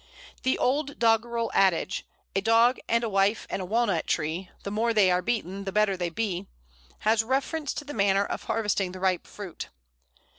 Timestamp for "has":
7.01-7.23